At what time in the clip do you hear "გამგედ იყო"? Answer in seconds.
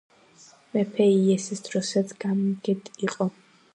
2.25-3.29